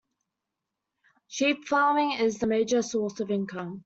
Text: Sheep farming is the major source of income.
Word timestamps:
Sheep 1.27 1.65
farming 1.67 2.13
is 2.13 2.39
the 2.39 2.47
major 2.47 2.81
source 2.81 3.19
of 3.19 3.29
income. 3.29 3.79